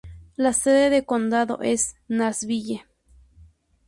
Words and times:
La 0.35 0.51
sede 0.53 0.89
de 0.89 1.05
condado 1.05 1.59
es 1.61 1.93
Nashville. 2.07 2.83